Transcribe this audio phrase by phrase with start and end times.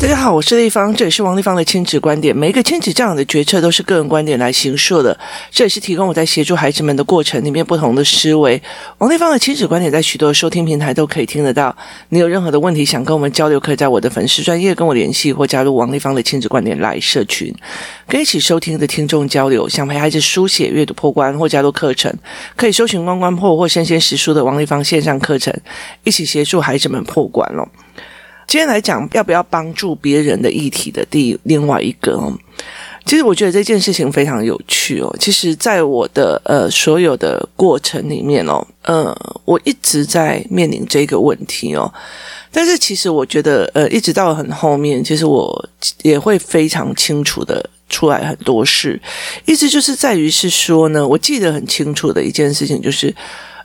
[0.00, 2.34] 大家好，我是丽芳，这里是王立芳的亲子观点。
[2.34, 5.16] 每一个亲子教养的决策都是个人观点来形塑的，
[5.50, 8.60] 这也是提供我在协助孩子们的过程里面不同的思维。
[8.96, 11.76] 王立芳的亲子观点在许多收听平台都可以听得到。
[12.08, 17.54] 你有任何的问题想跟我们交流，可以在我的粉丝专业跟我联系，或加入王立芳的亲子观点来社群，
[18.08, 19.68] 跟一起收听的听众交流。
[19.68, 22.10] 想陪孩子书写、阅读破关或加入课程，
[22.56, 25.54] 可以搜寻关关破或生鲜识书的王立芳线上课程，
[26.04, 27.68] 一起协助孩子们破关喽。
[28.50, 32.36] 今天来讲要不要帮助别人的议题的第另外一个哦，
[33.06, 35.16] 其实我觉得这件事情非常有趣哦。
[35.20, 41.94] 其实，在我的呃所有的过程里面哦，呃，我一直在面临这个问题哦。
[42.50, 45.68] 但是，其实我觉得呃，一直到很后面，其实我
[46.02, 49.00] 也会非常清楚的出来很多事。
[49.46, 53.14] 意思就是在于是说呢，我记得很清楚的一件事情就是。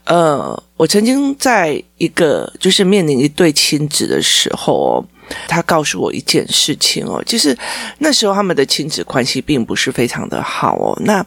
[0.05, 5.05] 呃，我曾经在一个就是面临一对亲子的时候哦，
[5.47, 7.57] 他告诉我一件事情哦，就是
[7.99, 10.95] 那时候他们的亲子关系并不是非常的好哦。
[11.03, 11.25] 那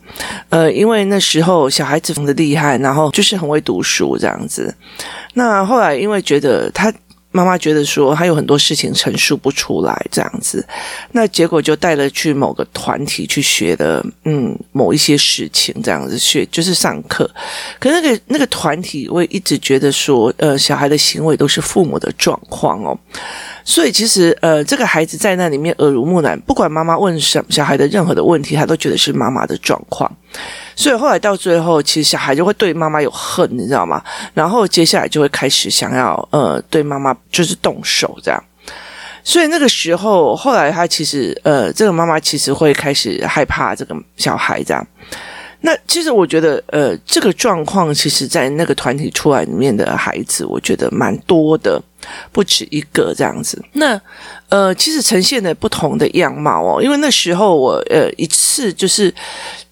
[0.48, 4.74] 呃，因为那时候小孩子很的厉害，然后就是很会读书这样子。
[5.34, 6.92] 那后来因为觉得他。
[7.30, 10.66] 妈妈觉得说还有很多事情陈述不出来这样子，
[11.12, 17.30] 那结果就带了去某个团体去学的，嗯，某一些事情这样子学就是上课，
[17.78, 22.98] 可那个那个团体我也一直觉得说，呃，小孩的行为都是父母的状况哦。
[23.64, 30.10] 所以其实，呃，这个孩子在那里面耳濡目染，不管妈妈问什么小孩的任何的问题，他都觉得是妈妈的状况。
[30.78, 34.00] 所以后来到最后，其实小孩就会对妈妈有恨，你知道吗？
[34.32, 38.40] 然后接下来就会开始想要，呃，对妈妈就是动手这样。
[39.24, 44.86] 所以那个时候，后来他其实，呃，这个妈妈其实会开始害怕这个小孩这样。
[45.62, 51.82] 那其实我觉得，呃，这个状况其实，在那个团体出来里面的孩子，我觉得蛮多的。
[52.32, 54.00] 不止一个这样子，那
[54.48, 59.12] 呃，其实呈现的不同的样貌哦，因为那时候我呃一次就是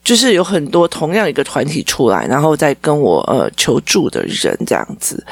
[0.05, 5.25] 就是有很多同样一个团体出来，然后再跟我呃求助的人这样子，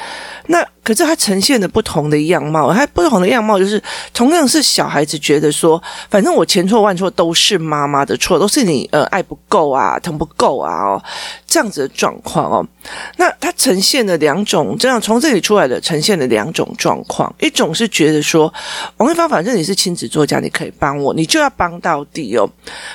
[0.46, 0.64] 那。
[0.84, 3.82] 可是他呈现的不同的样貌，他不同的样貌就是
[4.12, 11.02] 同样是小孩子觉得说，反正我千错万错都是妈妈的错，都是你呃爱不够啊，疼不够啊哦，
[11.46, 12.68] 这样子的状况哦。
[13.16, 18.52] 那他呈现了两种，这样从这里出来的呈现了两种状况，一种是觉得说，
[18.98, 22.46] 王一芳，反正你是亲子作家，你可以帮我，你就要帮到底哦。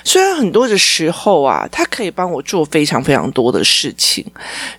[0.03, 4.23] 虽然很多的时候啊，他可以帮我做非常非常多的事情，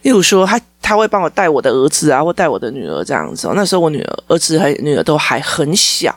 [0.02, 0.60] 例如说他。
[0.82, 3.48] 他会帮我带我的儿子啊，或带我的女儿这样子。
[3.54, 6.12] 那时候我女儿、儿子还女儿都还很小，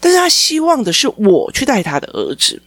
[0.00, 2.60] 但是他希望的是我去带他的儿子。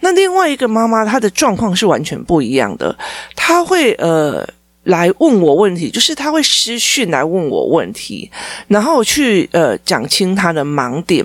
[0.00, 2.94] 那另外一个妈妈，她的状况是完全不一样的。
[3.36, 4.46] 她会呃
[4.86, 8.30] 来问我问题，就是他会私讯来问我问题，
[8.66, 11.24] 然后去呃讲清他的盲点。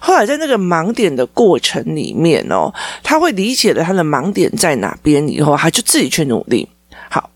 [0.00, 6.68] 后来在那个盲点的过程里面哦，他会理解了他的盲点在哪边以后，他就自己去努力。
[7.10, 7.30] 好，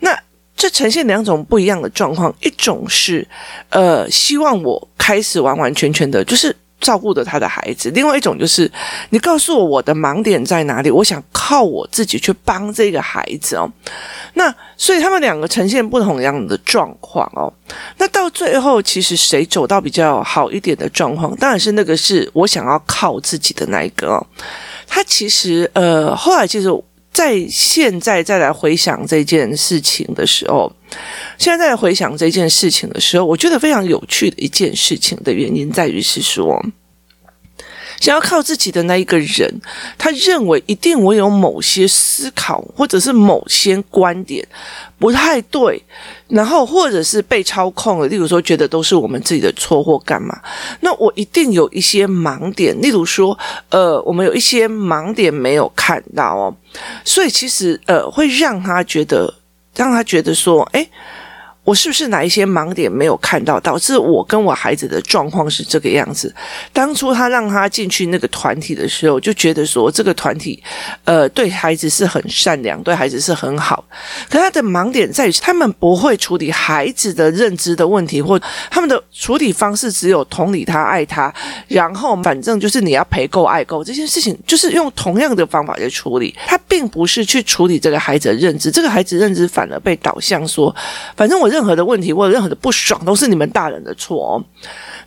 [0.00, 0.16] 那。
[0.58, 3.28] 这呈现两种不一样的状况，一种是，
[3.68, 8.72] 呃，希望我开始完完全全的，就是照顾着他的孩子；另外一种就是，
[9.10, 13.70] 你告诉我我的盲点在哪里，我想靠我自己去帮这个孩子哦。
[14.36, 17.52] 那所以他们两个呈现不同样的状况哦。
[17.98, 24.24] 那到最后，其实谁走到比较好一点的状况，当然是那个是我想要靠自己的那一个。
[24.86, 26.68] 他其实，呃，后来其实。
[27.12, 30.70] 在现在再来回想这件事情的时候，
[31.38, 36.62] 现在再来回想这件事情的时候，我觉得非常有趣的一件事情的原因在于是说，
[38.00, 39.60] 想要靠自己的那一个人，
[39.96, 44.46] 他认为一定我有某些思考或者是某些观点
[44.98, 45.82] 不太对。
[46.28, 50.36] 然后，或者是被操控了，例如说，觉得都是我们自己的错或干嘛？
[50.80, 53.38] 那我一定有一些盲点，例如说，
[53.70, 56.56] 呃，我们有一些盲点没有看到哦，
[57.04, 59.32] 所以其实呃，会让他觉得，
[59.76, 60.88] 让他觉得说，诶。
[61.66, 66.32] 我是不是哪一些盲点没有看到，导致我跟我孩子的状况是这个样子？
[66.72, 70.62] 当初他让他进去那个团体的时候，就觉得说这个团体，
[71.02, 73.84] 呃，对孩子是很善良，对孩子是很好。
[74.30, 78.40] 可他的盲点在于，他们不会处理孩子的认知的问题，或
[78.70, 81.34] 他们的处理方式只有同理他、爱他，
[81.66, 86.32] 然后反正就是你要陪够、爱够这件事情，就是用同样的方法去处理。
[86.46, 90.72] 他并不是去处理这个孩子的认知，这个孩子认知反而被导向说，
[91.16, 91.50] 反正我。
[91.56, 94.44] 任何的问题或者任何的不爽都是你们大人的错。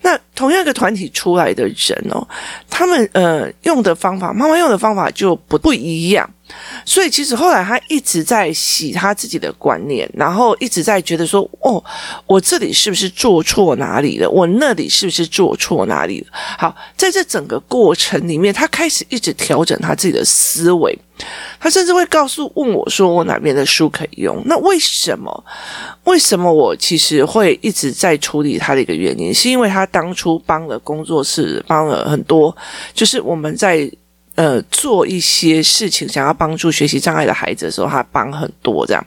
[0.02, 2.26] 那同样一个团体出来的人哦，
[2.70, 6.30] 他们呃用的方法，妈妈用的方法就不不一样。
[6.84, 11.84] 所以其实后来他一直在洗他自己的观念，然后一直在觉得说：“哦，
[12.26, 14.28] 我这里是不是做错哪里了？
[14.28, 20.98] 我那里是不是做错哪里了？”好，在这整个过程里面，他开始一直调整他自己的思维。
[21.60, 25.44] 他甚至会告诉问我说：“我哪边的书可以用？”那为什么？
[26.06, 32.56] 为什么我其实会一直在处理他的一个原因，是因为他当初帮了工作室，帮了很多，
[32.94, 33.92] 就是我们在。
[34.36, 39.06] 呃，做一些事情，想要帮助学习障碍的孩子的时候，他帮很多这样。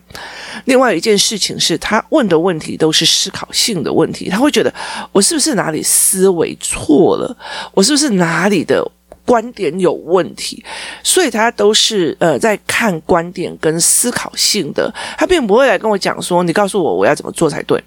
[0.67, 4.71] 另外一件事情是他问的问题都是思考性的问题，他会觉得
[5.11, 7.35] 我是不是哪里思维错了，
[7.73, 8.87] 我是不是哪里的
[9.25, 10.63] 观点有问题，
[11.03, 17.83] 所以他都是呃在看观点跟思考性的，他并不会来跟我讲说，你告诉我我要怎么做才对。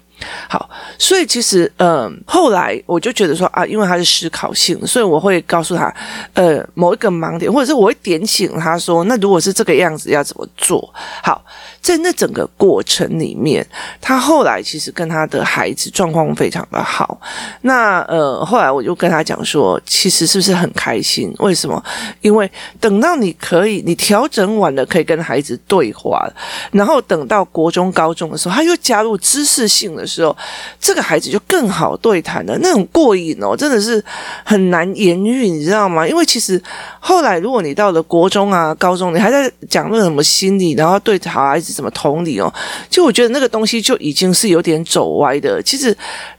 [0.48, 0.68] 好，
[0.98, 5.94] 所以其实，嗯、后来我就觉得说啊，因为他是思考性，所以我会告诉他，
[6.32, 10.92] 呃，某一个盲点，或者是我会点醒他说，那如果是这个样子，要怎么做？
[11.22, 11.44] 好，
[11.82, 13.66] 在那整个过程里面，
[14.00, 17.20] 他后来其实跟他的孩子状况非常的好。
[17.60, 21.30] 那呃，后来我就跟他讲说，其实是不是很开心？
[21.40, 21.82] 为什么？
[22.22, 26.26] 因为等到你可以，你调整完了，可以跟孩子对话，
[26.72, 30.05] 然后等到国中、高中的时候，他又加入知识性的。
[30.06, 30.36] 时候，
[30.80, 34.02] 这个孩子就更好对谈了，那种过瘾哦，真的是
[34.44, 36.06] 很难言喻，你知道吗？
[36.06, 36.62] 因为其实
[37.00, 42.52] 后来，如果你到了国中啊、高中，你还在讲那什么心理，然后对好孩子怎么同理哦，
[42.88, 45.62] 就我觉得那个东西就已经是有点走歪的。
[45.62, 45.96] 其实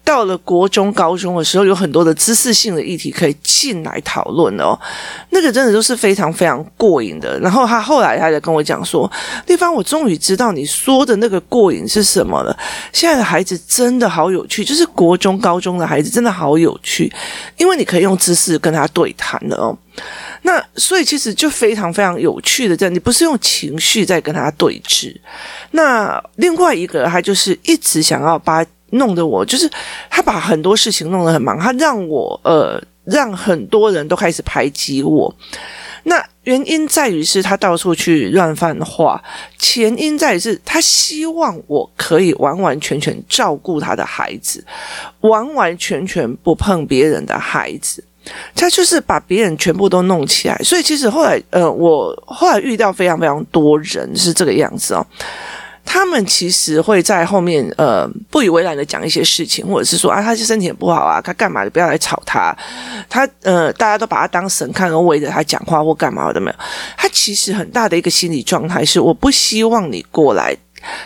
[0.07, 4.79] 到了国中、高中的时候，有很多的知识性的议题可以进来讨论哦，
[5.31, 7.37] 那个真的都是非常非常过瘾的。
[7.41, 9.11] 然后他后来他就跟我讲说
[9.47, 12.57] ：“丽芳，我终于知道你说的那个过瘾是什么了。
[12.93, 17.11] 现在的孩子。”真的好有趣，就是国中、高中的孩子真的好有趣，
[17.57, 19.77] 因为你可以用知识跟他对谈的哦。
[20.43, 25.15] 那所以其实就非常非常有趣的，这样你不是用情绪在跟他对峙。
[25.71, 29.69] 那另外一个，他就是一直想要把弄得我，就是
[30.09, 35.33] 他把很多事情弄得很忙，他让我呃，让很多人都开始排挤我。
[36.03, 39.21] 那原因在于是他到处去乱犯话，
[39.57, 44.63] 前因在于是他希望我可以完完全全照顾他的孩子，
[45.19, 48.01] 完完全全不碰别人的孩子，
[48.55, 50.57] 他就是把别人全部都弄起来。
[50.63, 55.05] 所以其实后来，呃，我后来遇到非常非常多人是这个样子哦。
[55.89, 61.63] 他们其实会在后面呃不以为然的讲一些事情，或者是说啊，他就身体很不好啊，他干嘛？
[61.63, 62.55] 你不要来吵他。
[63.09, 66.57] 他呃，大家都把他当神看，而围着他讲话或干嘛的没有？
[66.97, 70.55] 他其实很大的一个心理状态是，我不希望你过来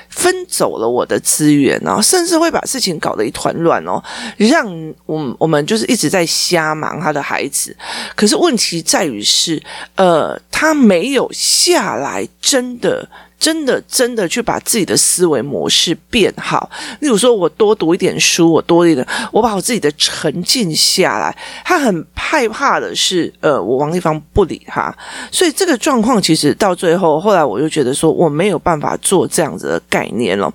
[0.09, 4.03] 分走了我的资源哦，甚至会把事情搞得一团乱哦，
[4.37, 4.67] 让
[5.05, 7.75] 我我们就是一直在瞎忙他的孩子。
[8.15, 9.61] 可是问题在于是，
[9.95, 13.07] 呃，他没有下来，真的。
[13.41, 16.69] 真的，真的去把自己的思维模式变好。
[16.99, 21.35] 例如说，我多读一点书，我多一点，我把我自己的沉静下来。
[21.65, 24.95] 他很害怕的是，呃，我王立芳不理他，
[25.31, 30.53] 所以这个状况其实到最后，后来我就觉得说，我没有办法做这样子的概念了。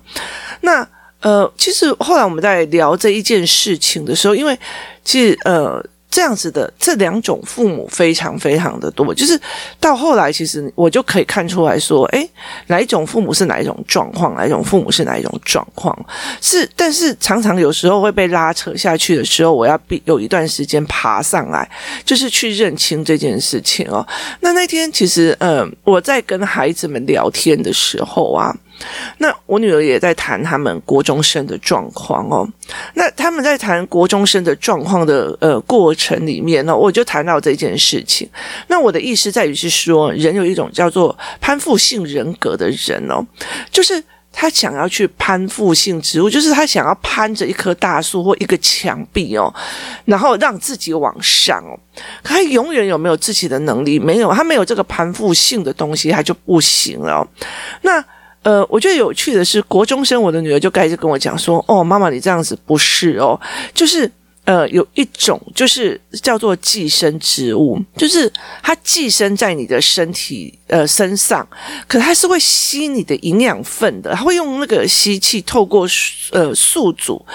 [0.61, 0.87] 那
[1.19, 4.57] 呃，其实后来我们在聊这一件事情的时候，因为
[5.03, 5.85] 其实呃。
[6.09, 9.39] 这样子的这两种父母非常非常的多，就是
[9.79, 12.29] 到后来，其实我就可以看出来说，诶，
[12.67, 15.93] 哪一种父母是哪一种状况，哪一种父母是哪一种状况，
[16.41, 21.69] 是，但是常常有时候会被拉扯下去的时候，我要必有一段时间爬上来，
[22.05, 24.05] 就是去认清这件事情哦。
[24.39, 28.55] 那那天其实，嗯，我在跟孩子们聊天的时候啊。
[29.17, 32.47] 那我女儿也在谈他们国中生的状况哦。
[32.93, 38.29] 那他们在谈国中生的状况的呃过程里面呢，我就谈到这件事情。
[38.67, 43.25] 那我的意思在于是说，人有一种叫做攀附性人格的人哦，
[43.71, 49.51] 就是他想要去攀附性植物，就是他想要攀着一棵大树或一个墙壁哦，
[50.05, 51.73] 然后让自己往上哦。
[52.21, 53.97] 可他永远有没有自己的能力？
[53.97, 57.27] 没有，他没有这个攀附性的东西，他就不行了哦。
[57.81, 58.03] 那。
[58.43, 63.39] 呃，我觉得有趣的是，国中生我的女儿就开始跟我讲说：“哦，妈妈，你这样子不是哦，
[63.73, 64.09] 就是
[64.45, 68.31] 呃，有一种就是叫做寄生植物，就是
[68.63, 71.47] 它寄生在你的身体呃身上，
[71.87, 75.87] 可它是会吸你的营养分的，它会用那个吸气透过
[76.31, 77.25] 呃宿主，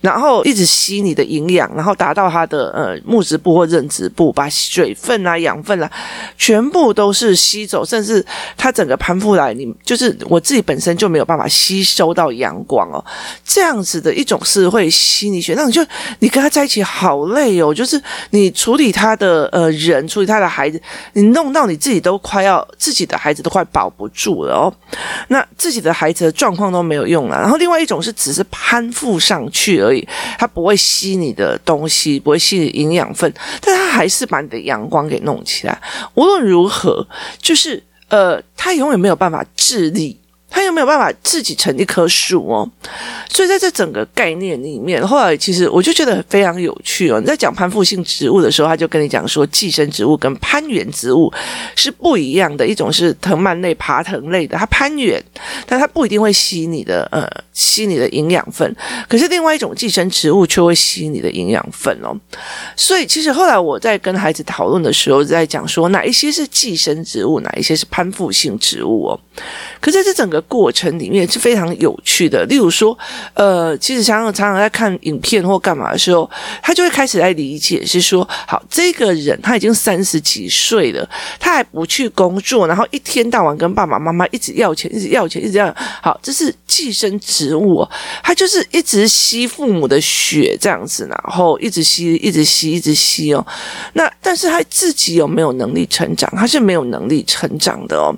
[0.00, 5.90] 然后一直吸你的营养，然后达到它的呃木质部或韧质部，把水分啊、养分啊
[6.36, 8.24] 全部都是吸走，甚至
[8.56, 13.04] 它整个攀附来，你就是我自己本身就没有办法吸收到阳光哦，
[13.44, 15.80] 这样子的一种是会吸你血，那你就
[16.18, 22.66] 你跟他在一起好累哦，就是你处理他的呃人，处理他的孩子，你弄到你自己都快要。
[22.82, 24.74] 自己的孩子都快保不住了哦，
[25.28, 27.38] 那自己的孩子的状况都没有用了。
[27.38, 30.04] 然后另外一种是只是攀附上去而已，
[30.36, 35.80] 它不会吸你的东西，不会吸你营养分，但它还是把你的阳光给弄起来。
[36.14, 37.06] 无论如何，
[37.40, 40.18] 就是呃，他永远没有办法自立。
[40.52, 42.68] 他又没有办法自己成一棵树哦，
[43.30, 47.18] 所以在这整个概念里面，后来其实我就觉得非常有趣哦。
[47.18, 51.32] 你在讲攀附性植物的时候，他就跟你讲说，寄生植物跟攀援植物
[51.74, 55.22] 是不一样的，一种是藤蔓类、爬藤类的，它攀援，
[55.66, 58.74] 但它不一定会吸你的呃吸你的营养分，
[59.08, 62.16] 可是另外一种寄生植物却会吸你的营养分哦。
[62.76, 69.20] 所以其实后来我在跟孩子讨论的时候，在讲说哪一些是寄生植物，哪一些是攀附性植物哦。
[69.80, 72.44] 可在这整个过程里面是非常有趣的。
[72.44, 72.96] 例如说，
[73.34, 76.30] 呃，其实常常常常在看影片或干嘛的时候，
[76.62, 81.08] 他就会开始来理解，是说，好，这个人他已经三十几岁了，
[81.40, 85.74] 他还不去工作，然后一天到晚跟爸爸妈妈一直要钱，一直要钱，一直要。
[86.02, 87.84] 好，这是寄生植植物，
[88.22, 93.44] 他就是一直吸父母的血这样子，然后一直吸，一直吸，一直吸哦。
[93.94, 96.32] 那但是他自己有没有能力成长？
[96.36, 98.14] 他是没有能力成长的哦。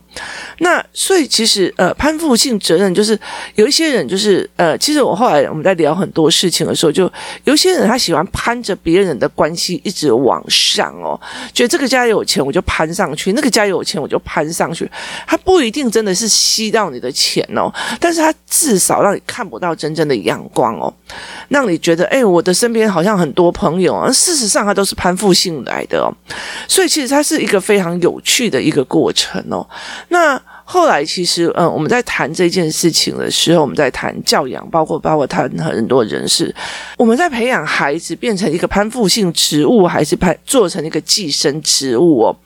[0.58, 3.18] 那所以其实呃，攀附性责任就是
[3.54, 7.10] 有一些人就是呃，其实我后来我们在聊很多事情的时候，就
[7.44, 11.18] 有些人他喜欢攀着别人的关系一直往上哦，
[11.54, 14.90] 觉得这个家有钱我就攀上去，那个家有钱我就攀上去，
[15.26, 20.92] 他不一定真的是吸到你的钱哦，但是他至少让看不到真正的阳光哦，
[21.48, 26.12] 让你觉得哎，我的身边好像很多朋友啊，事实上他都是攀附性来的哦，
[26.68, 29.66] 所以其实它是一个非常有趣的一个过程哦，
[30.08, 30.40] 那。
[30.66, 36.52] 后来其实，嗯，我们在谈这件事情的时候，我们在谈教养，包括包括谈很多人事，
[36.96, 42.36] 我们在培养孩子变成一个攀附性植物，还是攀做成一个寄生植物哦？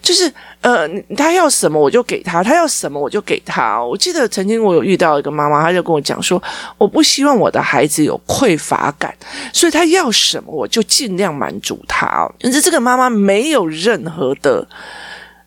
[0.00, 3.82] 就是，呃，他要什么我就给他，他要什么我就给他。
[3.84, 6.40] 我记得曾经我有遇到一个妈妈，她就跟我讲说，
[6.78, 9.12] 我不希望我的孩子有匮乏感，
[9.52, 12.32] 所以他要什么我就尽量满足他哦。
[12.40, 14.64] 可是这个妈妈没有任何的。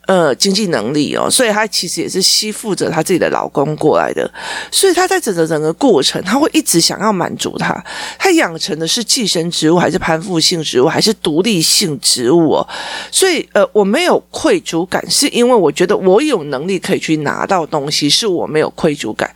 [0.08, 4.30] 呃，经济能力哦，所以她其实也是吸附着她自己的老公过来的，
[4.72, 7.76] 所以她在整个整个过程，她会一直想要满足他。
[8.18, 12.68] 她养成的是寄生植物，还是攀附性植物，还是独立性植物哦？
[13.12, 19.30] 所以呃，我没有愧疚感，是因为我觉得我有能力可以去拿到东西，是我没有愧疚感。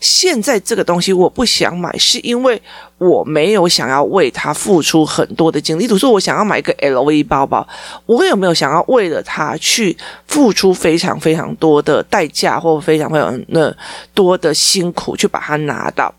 [0.00, 2.60] 现在这个东西我不想买，是因为。
[2.98, 7.66] 我没有想要为他付出很多的精力，比如说我想要买一个 LV 包包，
[8.06, 13.76] 我有没有想要为了他去付出非常非常多的代价，或非常非常的
[14.14, 16.14] 多的辛苦去把它拿到？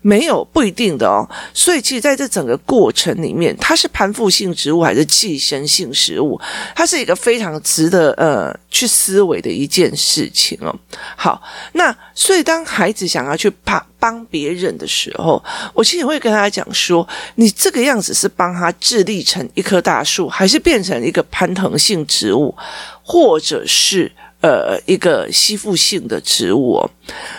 [0.00, 1.28] 没有，不一定的哦。
[1.52, 6.40] 所以其实在这整个过程里面，它是攀附性植物还是寄生性植物，
[6.74, 10.74] 它是一个非常值得呃去思维的一件事情哦。
[11.16, 15.42] 好，那所以当孩子想要去帮帮别人的时候，
[15.74, 22.54] 我其实会跟他讲说，你这个样子是帮他自立成一棵大树，还是变成一个攀藤性植物，
[23.02, 24.10] 或者是
[24.42, 26.90] 呃一个吸附性的植物哦？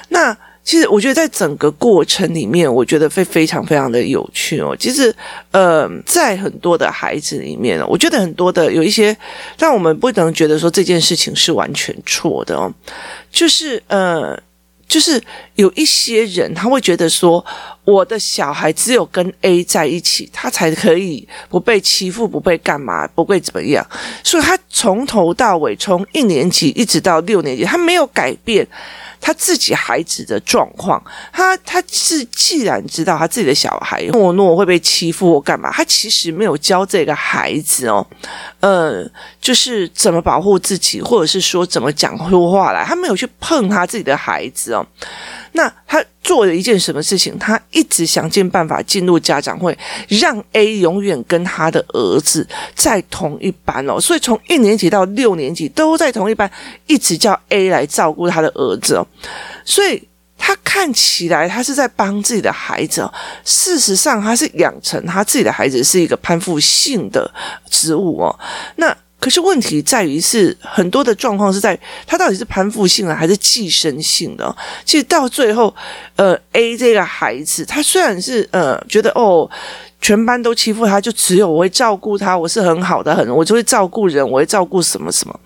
[0.09, 0.37] 那。
[0.69, 4.75] 其实我觉得在整个过程里面，我觉得会非常非常的有趣哦。
[4.77, 5.11] 其实，
[5.49, 9.17] 呃，在很多的孩子里面，我觉得很多的有一些，
[9.57, 12.71] 但我们不能觉得说这件事情是完全错的哦。
[13.31, 14.39] 就是呃，
[14.87, 15.19] 就是
[15.55, 17.43] 有一些人他会觉得说，
[17.83, 23.83] 我的小孩只有跟 A 在一起，他才可以不被欺负，不被干嘛，不会怎么样。
[24.23, 28.67] 所以他从头到尾，从一年级一直到六年级，他没有改变。
[29.21, 38.05] 他自己孩子的状况，他他是既然知道他自己的小孩懦懦会被欺负或干嘛，他其实没有教这个孩子哦，
[38.59, 39.05] 呃，
[39.41, 44.85] 就是怎么保护自己，或者是说怎么讲出话来，他没有去碰他自己的孩子哦。
[45.53, 47.37] 那他做了一件什么事情？
[47.39, 49.75] 他一直想尽办法进入家长会，
[50.07, 53.99] 让 A 永远跟他的儿子在同一班哦。
[53.99, 56.49] 所以从一年级到六年级都在同一班，
[56.85, 59.07] 一直叫 A 来照顾他的儿子哦。
[59.65, 60.01] 所以
[60.37, 63.09] 他看起来他是在帮自己的孩子，
[63.43, 67.29] 事实上他是养成他自己的孩子是一个攀附性的
[67.69, 68.39] 植物哦。
[68.75, 68.95] 那。
[69.21, 74.55] 可是问题在于是很多的状况是在他到底是攀附性的还是寄生性的？
[74.85, 75.75] 其实到最后，
[76.15, 79.51] 呃，A 这个孩子他虽然是呃觉得哦。
[80.01, 82.37] 全班都欺负他，就只有我会照顾他。
[82.37, 85.39] 我是很好的，很我就会照顾人，我会照顾什么什么。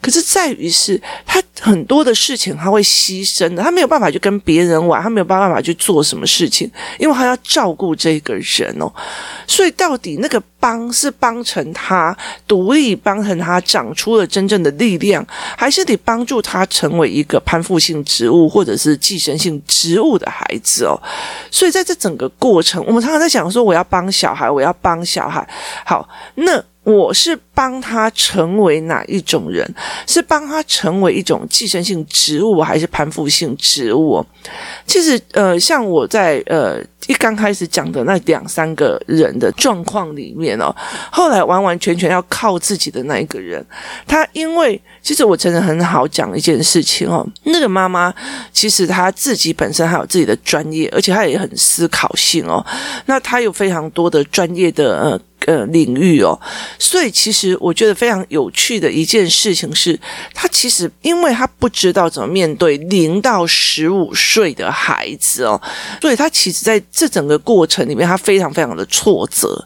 [0.00, 6.68] 可是在于是，他很多的事情他会牺牲的，他没有办法去跟别人玩，他没有办法去做什么事情，
[6.98, 8.90] 因为他要照顾这个人哦。
[9.46, 12.16] 所以到底那个帮是帮成他
[12.48, 15.24] 独立，帮成他长出了真正的力量，
[15.56, 21.00] 还是得帮助他成为一个攀附性植物或者是寄生性植物的孩子哦？
[21.50, 25.46] 所以在这整个过程，我们常常在想说，我要帮小孩，我要帮小孩。
[25.84, 26.71] 好，那。
[26.84, 29.64] 我是帮他成为哪一种人？
[30.06, 34.24] 是帮他成为一种寄生性植物，还是攀附性植物？
[34.84, 40.74] 其实，呃，像我在呃一刚开始讲的那两三个人的状况里面哦，
[41.12, 43.64] 后来完完全全要靠自己的那一个人，
[44.04, 48.12] 他因为其实我真的很好讲一件事情哦，那个妈妈
[48.52, 52.64] 其实她自己本身还有自己的专业，而且她也很思考性哦，
[53.06, 55.20] 那她有非常多的专业的呃。
[55.46, 56.38] 呃，领域哦，
[56.78, 59.98] 所以其实我觉得非常有趣的一件事情是，
[60.32, 65.60] 他其实因为他不知道怎么面对零到十五岁的孩子哦，
[66.00, 69.64] 所以他其实在这整个过程里面，他非常非常的挫折。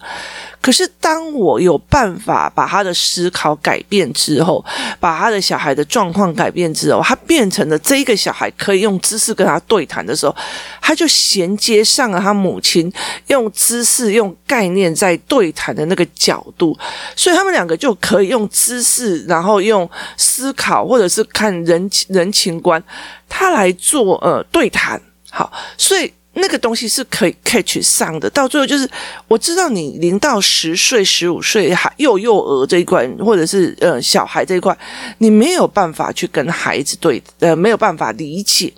[0.60, 4.64] 可是，当我有办法把他的思考改变之后，
[4.98, 10.34] 把他的小孩的状况改变之后，他变成了这一个小孩可以用知识跟他对谈的时候，
[10.80, 12.92] 他就衔接上了他母亲
[13.28, 16.76] 用知识、用概念在对谈的那个角度，
[17.14, 22.82] 所以他们两个就可以用知识，然后用思考或者是看人人情观，
[23.28, 25.00] 他来做呃对谈。
[25.30, 26.12] 好，所以。
[26.36, 28.88] 那个东西是可以 catch 上的，到最后就是
[29.26, 34.76] 我知道你零到十岁、十五岁还幼幼儿这一块，或者是呃小孩这一块，
[35.18, 38.72] 你没有办法去跟孩子对，呃没有办法理解。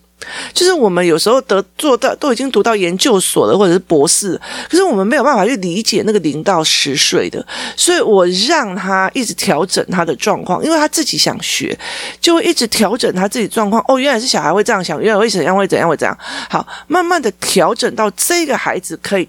[0.53, 7.45] 就是我们有时候得做到都已经读到研究所了，或者是博士，可是我们没有办法去理解那个零到十岁的，
[7.77, 11.79] 所以我让他一直调整他的状况，因为他自己想学，
[12.21, 13.83] 就会一直调整他自己状况。
[13.89, 16.19] 哦，原来是小孩会这样想，原来会怎样会怎样会怎样，
[16.51, 19.29] 好，慢慢的调整到这个孩子可以。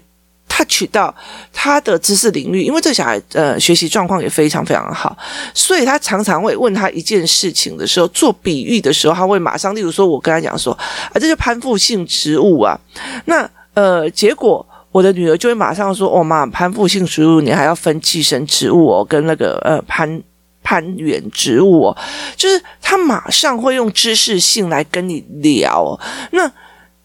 [0.60, 1.14] 他取到
[1.54, 5.16] 他的知识领域，因为这小孩呃学习状况也非常非常好，
[5.54, 12.78] 所以他常常会问他一件事情的时候，做比喻的时候，他会马上，例如说，我跟他讲说啊，这是攀附性植物啊，
[13.24, 20.22] 那呃，结果我的女儿就会马上说，哦妈，攀附性植物你还要分寄生植物哦，跟那个呃攀
[20.62, 21.96] 攀援植物哦，
[22.36, 25.98] 就是他马上会用知识性来跟你聊，
[26.32, 26.52] 那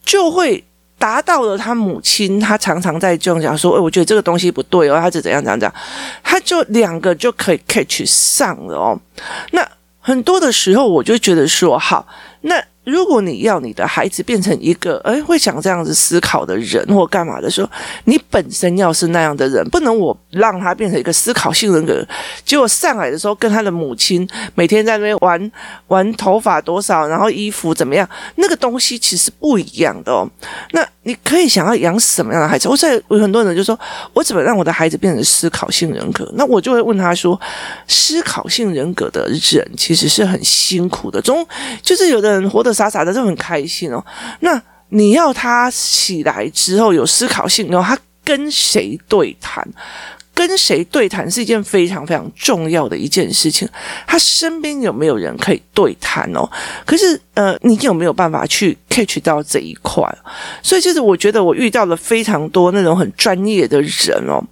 [0.04, 0.62] 就会。
[0.98, 5.74] 达到了他母亲，他常常在这样讲说：“哎，我觉得这个东西不对哦，他是怎样怎样怎样。”
[6.22, 8.98] 他就两个就可以 catch 上了哦。
[9.52, 9.66] 那
[10.00, 12.06] 很多的时候，我就觉得说，好，
[12.42, 12.62] 那。
[12.86, 17.68] 如果你要你的孩子变成一个哎会想这样子思考的人或干嘛的时候，
[18.04, 22.06] 你本身要是那样的人，不能我让他变成一个思考性人格，
[22.44, 25.52] 结果上来的时候跟他的母亲每天在那边玩
[25.88, 30.30] 玩头发多少，然后衣服怎么样，那个东西其实不一样的哦。
[30.70, 32.68] 那你可以想要养什么样的孩子？
[32.68, 33.78] 我在有很多人就说，
[34.12, 36.30] 我怎么让我的孩子变成思考性人格？
[36.34, 37.40] 那我就会问他说，
[37.88, 41.46] 思考性人格的人其实是很辛苦的，中
[41.82, 42.76] 就是有的人活得。
[42.76, 44.04] 傻傻的就很开心哦。
[44.40, 49.66] 那你要他起来之后有思考性，然后他跟谁对谈？
[50.34, 53.66] 跟谁对谈是一件非常非常重要的一件事情。
[54.06, 56.46] 他身边有没有人可以对谈哦？
[56.84, 60.02] 可是呃，你有没有办法去 catch 到这一块？
[60.62, 64.42] 所以其实我觉得我遇到了非常多那种很专业的人哦，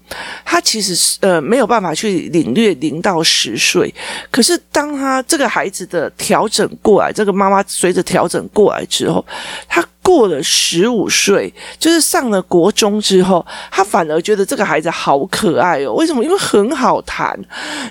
[0.44, 3.92] 他其实是呃没有办法去领略零到十岁。
[4.30, 9.24] 可是当他这个孩子的调整过来，这个妈妈随着调整过来之后，
[9.68, 9.82] 他。
[10.04, 15.94] 过了十五岁，就是上了国中之后，他反而觉得这个孩子好可爱哦。
[15.94, 16.22] 为什么？
[16.22, 17.34] 因为很好谈，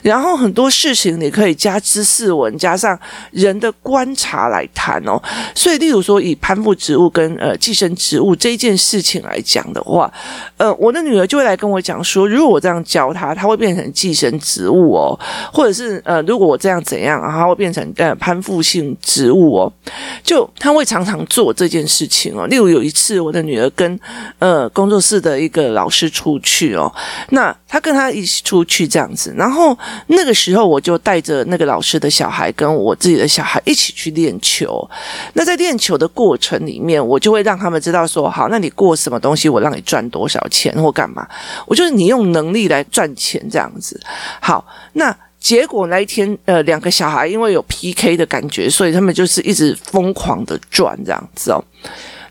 [0.03, 2.97] 然后很多事情你可以加知识文，加上
[3.31, 5.19] 人的观察来谈哦。
[5.55, 10.11] 所以，例如说以攀附植物跟呃寄生植物这一件事情来讲的话，
[10.57, 15.19] 呃，我的女儿就会来跟我讲说，如果我这样教她，她会变成寄生植物哦，
[15.51, 19.73] 或者是呃，如果我这样怎样，然后会变成呃攀附性植物哦，
[20.21, 22.03] 就她会常常做这件事。
[22.03, 23.97] 情哦，例如有一次，我的女儿跟
[24.37, 26.91] 呃工作室的一个老师出去哦，
[27.29, 29.77] 那她跟他一起出去这样子，然后
[30.07, 34.85] 那个时候我就带着那个老师的小孩跟我自己的小孩一起去练球。
[35.33, 41.27] 那在练球的过程里面，我就会让他们知道说，好，那你过什么东西，我让你赚多少钱或干嘛，
[41.67, 43.99] 我就是你用能力来赚钱这样子。
[44.41, 45.15] 好，那。
[45.43, 51.61] 结果那一天，呃，两个小孩因为有 PK 的感觉，所以他们就是一直疯狂的转这样子哦。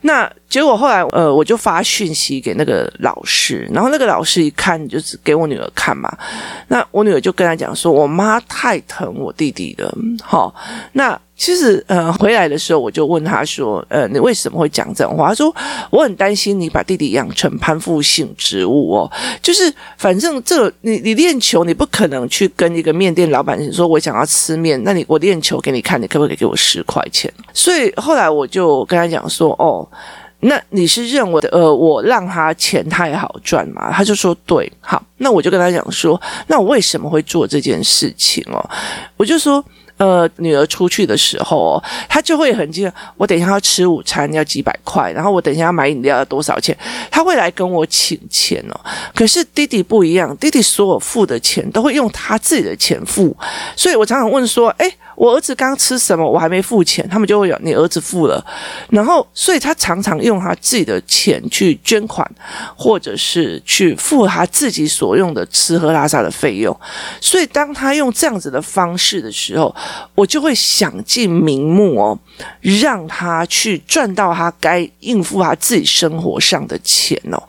[0.00, 6.10] 那结果后来，呃，我就发讯息给那个老师，然后那个老师一看，就是给我女儿看嘛。
[6.68, 10.54] 那我女儿就跟他讲说：“我妈太疼我弟弟了。”好，
[10.92, 11.20] 那。
[11.42, 15.52] 其实，呃，回来的时候我就问他说：“呃，你为什么会讲这种话？”他说
[15.90, 19.10] ：“我很担心你把弟弟养成攀附性植物哦，
[19.42, 29.84] 就是反正这你你练球，你不可能去跟一个面店老板说，我想要吃面，那你我练球给你看，你可不可以给我十块钱？”所以后来我就跟他讲说：“哦，
[30.38, 38.64] 那你是认为呃，我让他钱太好赚嘛？”他就说：“对，好，那我就跟他讲说，那我为什么会做这件事情哦？
[39.16, 39.60] 我就说。”
[40.02, 42.92] 呃，女儿出去的时候哦，她就会很惊讶。
[43.16, 46.76] 我等一下要吃午餐要几百块，然后我等一下要买饮料要多少钱？
[47.08, 48.80] 她会来跟我请钱哦。
[49.14, 53.36] 可是弟弟不一样，弟弟所有付的钱都会用他自己的钱付，
[53.76, 54.92] 所以我常常问说，诶。
[55.22, 56.28] 我儿子刚吃什么？
[56.28, 58.44] 我还没付钱，他们就会有你儿子付了，
[58.90, 62.28] 然后所以他常常用他自己的钱去捐款，
[62.74, 66.76] 或者是去付他自己所用的吃喝拉撒的费用。
[67.20, 69.72] 所以当他用这样子的方式的时候，
[70.16, 72.18] 我就会想尽名目哦，
[72.60, 77.40] 让他去赚到他该应付他自己生活上的钱哦。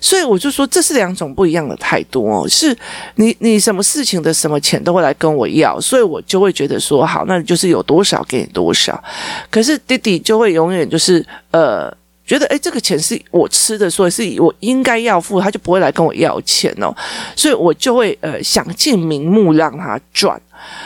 [0.00, 2.48] 所以我就说，这是两种不一样的态度哦。
[2.48, 2.76] 是
[3.14, 7.11] 你你什么事情的什么钱都会来跟我要，所以我就会觉得说。
[7.12, 9.02] 好，那你就是有多少给你多少。
[9.50, 11.94] 可是弟弟就会永远就是呃，
[12.26, 16.94] 觉得诶，这个钱是我吃的，所以是我应该要付，他就不会来跟我要钱哦。
[17.36, 20.40] 所以我就会呃想尽名目让他赚。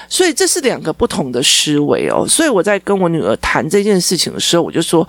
[0.09, 2.27] 所以这是两个不同的思维哦。
[2.29, 5.07] 所以我在跟我女儿谈这件事情的时候，我就说，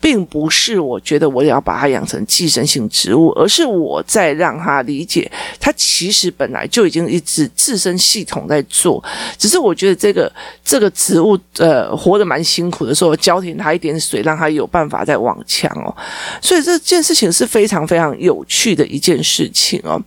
[0.00, 9.02] 并不是我觉得我要把它养成寄生性植物，而是我在让她理解，它其实本来就已经一直自身系统在做，
[9.38, 10.32] 只是我觉得这个
[10.64, 15.94] 这个植物呃活得蛮辛苦的时候，浇点它一点水，让它有办法再往强哦。
[16.40, 20.00] 所以这件事情是非常非常有趣的一件事情哦。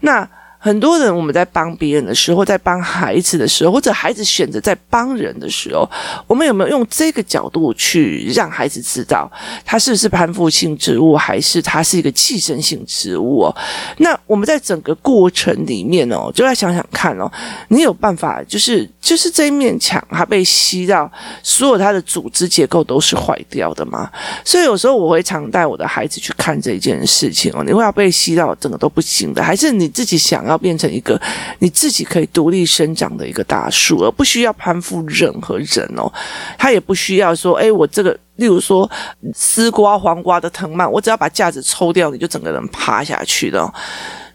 [0.00, 0.28] 那。
[0.64, 5.86] 很多人，我们在帮别人的时候，在帮孩子的时候，或者孩子选择在帮人的时候，
[6.26, 9.30] 我们有没有用这个角度去让孩子知道，
[9.62, 13.54] 他是不是攀附性植物，还是他是一个寄生性植物哦？
[13.98, 17.30] 那我们在整个过程里面哦，就要想想看哦，
[17.68, 24.10] 你有办法，就是就是这一面墙，它被吸到，所有它的组织结构都是坏掉的吗？
[24.42, 30.53] 所以有时候我会常带我的孩子去看这件事情哦，你会要被吸到，整个都不行的，还是你自己想要？
[30.54, 31.20] 要变成一个
[31.58, 36.10] 你自己可以独立生长的一个大树，而不需要攀附任何人哦。
[36.56, 38.90] 他也不需要说，哎，我这个，例如说
[39.34, 43.72] 丝瓜、黄瓜的藤蔓，我只要把架子抽掉，你就整个人趴下去了。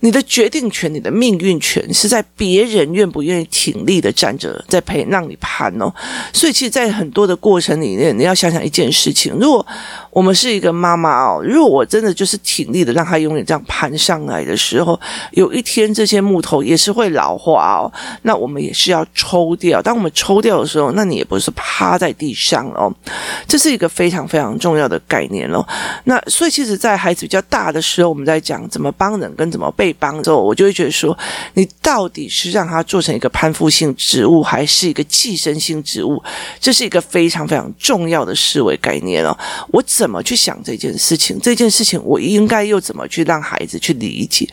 [0.02, 5.94] 你的决定权、你的命运权是在别人愿不愿意挺立的站着，在陪让你攀哦。
[6.32, 9.66] 所以，其实，在很多的过程里面，你要想想一件事情：如果
[10.10, 14.98] 我们是一个妈妈哦，如果我真的就是挺立的，让他永远这样攀上来的时候，
[15.32, 17.92] 有一天这些木头也是会老化哦。
[18.22, 19.82] 那我们也是要抽掉。
[19.82, 22.90] 当我们抽掉的时候，那你也不是趴在地上哦。
[23.46, 25.62] 这是一个非常非常重要的概念哦。
[26.06, 29.90] 那所以，其实，在孩子比较大的时候，我们在讲怎么帮人跟怎么被。
[30.00, 31.18] 帮之后，我就会觉得说，
[31.56, 36.24] 你到底是让他做成一个攀附性植物，还是一个寄生性植物？
[36.58, 39.38] 这是一个非常非常重要的思维概念哦。
[39.74, 41.38] 我怎么去想这件事情？
[41.42, 44.48] 这件事情我应该又怎么去让孩子去理解？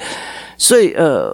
[0.58, 1.30] 所以，呃，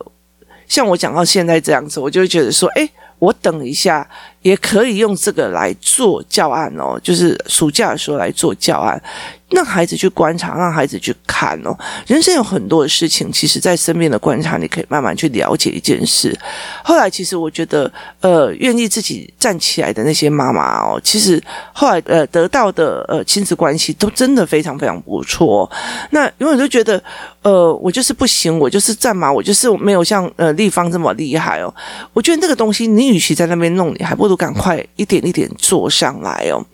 [0.69, 4.07] 像我讲到现在这样子，我就会觉得说，诶，我等一下
[4.43, 9.01] 也可以用这个来做教案哦，就是暑假的时候来做教案。
[9.53, 11.77] 让孩子去观察，让孩子去看哦。
[12.07, 16.35] 人生有很多的事情，其实，在身边的观察，你可以慢慢去了解一件事。
[16.83, 21.39] 后来，其实我觉得，呃，愿意自己站起来的那些妈妈哦，其实
[21.75, 25.71] 后来呃得到的呃亲子关系都真的非常非常不错。
[26.13, 27.03] 那永远都觉得，
[27.43, 31.71] 呃，我就是不行，我就是站嘛，我就是没有像呃丽芳这么厉害哦。
[32.15, 36.65] 我觉得那个东西，你与其在那边弄，你还不如赶快一点一点做上来哦。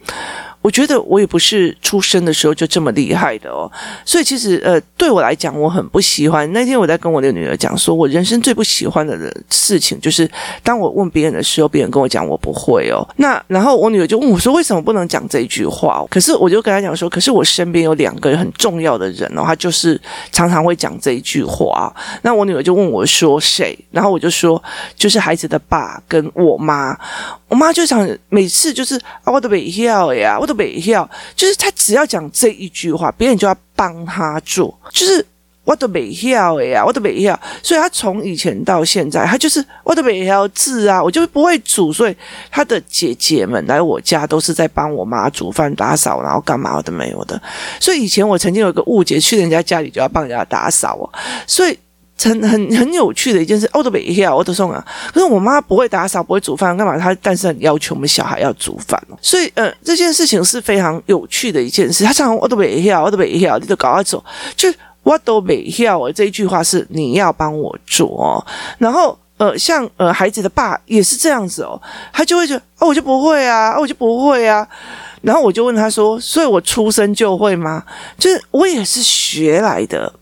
[0.61, 3.71] 我觉得我也不是出生的时候就这么厉害的哦，
[4.05, 6.51] 所以其实呃，对我来讲，我很不喜欢。
[6.53, 9.17] 那天我在跟我的女儿讲，说我人生最不喜欢的
[9.51, 10.29] 事情，就是
[10.63, 13.07] 当我问别人的时候，别人跟我讲我不会哦。
[13.17, 16.05] 那然后我女儿就问我说，为什么不能讲这一句话？
[16.11, 20.01] 可是我就跟她讲说，可是我身边有两个很重要的人哦，他就是
[20.33, 21.95] 常常会讲这一句话。
[22.23, 23.79] 那我女儿就问我说谁？
[23.91, 24.63] 然后我就说，
[24.97, 26.97] 就是孩子的爸跟我妈。
[27.49, 28.95] 我妈就想每次就是
[29.25, 35.25] 啊，我都没要呀，我都没要，就是他只要讲这一句话，别人就要帮他做，就是。
[35.69, 37.39] 我都没晓呀，我都没晓。
[37.63, 41.93] 所以他从以前到现在，他就是我都没要字啊，我就不会煮。
[41.93, 42.17] 所以
[42.51, 47.39] 他的姐姐们来我家都是在帮我妈煮饭、打扫，然后干嘛我都没有的。
[47.79, 51.05] 所以以前我曾经有一个误解，去人家家里就要帮人家打扫哦。
[51.47, 51.79] 所以
[52.23, 54.85] 很很很有趣的一件事，我都没晓，我都送啊。
[55.13, 56.99] 可是我妈不会打扫，不会煮饭，干嘛？
[56.99, 59.03] 她但是很要求我们小孩要煮饭。
[59.23, 62.05] 所以呃，这件事情是非常有趣的一件事。
[62.05, 64.25] 他常常我都没晓，我都没要，你都搞他走
[64.57, 64.69] 就。
[65.05, 68.45] 我都没晓，这一句话是你要帮我做，
[68.77, 71.81] 然后呃，像呃孩子的爸也是这样子哦，
[72.13, 74.69] 他就会觉得哦，我就不会啊，我就不会啊，
[75.23, 77.83] 然后我就问他说，所以我出生就会吗？
[78.19, 80.13] 就是我也是学来的。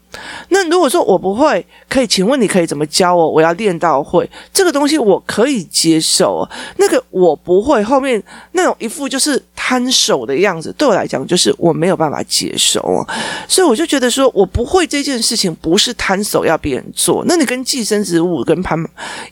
[0.48, 3.30] 那如果说我不会，可以请问你可以怎么教我？
[3.30, 6.48] 我要练到会这个东西，我可以接受。
[6.76, 13.04] 那个我不会，后面那种一副就是摊手的样子，对我来讲就是我没有办法接受。
[13.48, 17.24] 所以我就觉得说，我不会这件事情不是摊手要别人做。
[17.26, 18.78] 那你跟寄生植物跟攀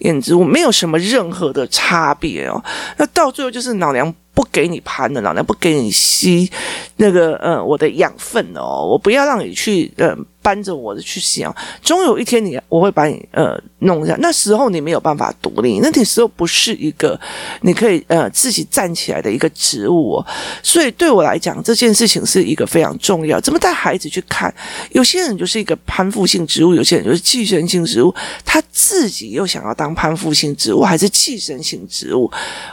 [0.01, 2.62] 岩植物没有什么任何的差别哦。
[2.97, 4.14] 那到最后就是老娘。
[4.35, 6.51] 不给你攀了，老娘不给你吸
[6.97, 10.12] 那个呃我的养分哦，我不要让你去呃
[10.44, 11.52] 搬着我的去想，
[11.83, 17.18] 终有一天你我会把你呃弄一下，那时候你没有办法独立，那个时候不是一个
[17.62, 20.26] 你可以呃自己站起来的一个植物哦，
[20.62, 24.54] 所以对我来讲这件事情是一个非常重要，怎么带孩子去看？
[24.90, 32.30] 有些人就是一个攀附性植物，有些人就是寄生性植物，他自己又想要当攀附性植物还是寄生性植物？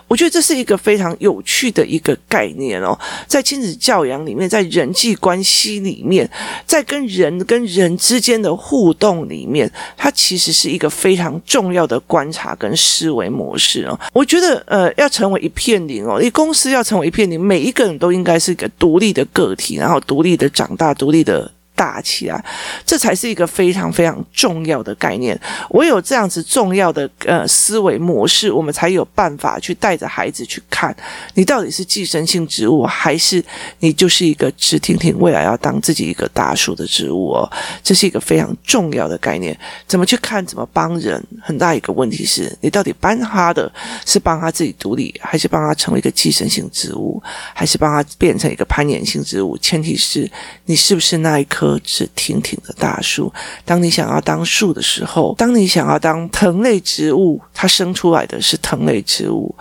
[0.10, 1.72] 我觉得这是一个非常有趣。
[1.72, 6.30] 的一个概念哦，在亲子教养里面，在人际关系里面，
[6.66, 14.00] 在跟人跟人之间的互动里面，它其实是一个非常重要的观察跟思维模式哦。
[14.14, 21.52] 我觉得，呃，要成为一片林哦，你公司要成为一片林，每一个人都应该是一个独立的个体，然后独立的长大，独立的。
[21.82, 22.46] 大起来，
[22.86, 25.36] 这才是一个非常非常重要的概念。
[25.72, 30.96] 唯有这样子重要的呃思维模式，我们才有办法去带着孩子去看，
[31.34, 33.44] 你到底是寄生性植物，还是
[33.80, 37.52] 你就是一个直挺挺未来要当自己一个大树的植物哦。
[37.82, 39.58] 这是一个非常重要的概念。
[39.88, 40.46] 怎么去看？
[40.46, 41.20] 怎么帮人？
[41.42, 43.72] 很大一个问题是你到底帮他的
[44.06, 47.20] 是帮他自己独立，还是帮他成为一个寄生性植物，
[47.56, 49.58] 还是帮他变成一个攀岩性植物？
[49.58, 50.30] 前提是
[50.66, 51.82] 你是不是那一颗棵。
[51.84, 53.34] 直挺挺的大树。
[53.66, 59.54] 当你想要当树的时候，当你想要当藤类植物，它生出来的是藤类植物。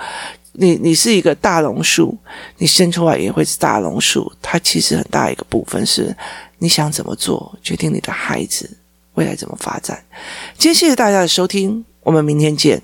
[0.53, 2.17] 你你是一个大榕树，
[2.59, 4.31] 你生出来也会是大榕树。
[4.43, 6.15] 它其实很大一个部分是
[6.59, 8.69] 你想怎么做，决定你的孩子
[9.15, 10.03] 未来怎么发展。
[10.59, 12.83] 今天谢谢大家的收听，我们明天见。